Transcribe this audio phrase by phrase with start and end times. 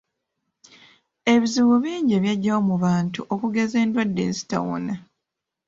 [1.33, 4.93] Ebizibu ebingi ebyajjawo mu bantu okugeza endwadde ezitawona.